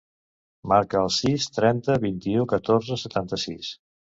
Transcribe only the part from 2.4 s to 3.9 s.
catorze, setanta-sis.